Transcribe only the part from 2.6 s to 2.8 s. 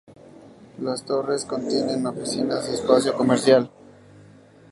y